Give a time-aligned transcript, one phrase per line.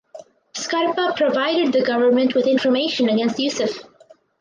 [0.55, 3.85] Scarpa provided the government with information against Yousef.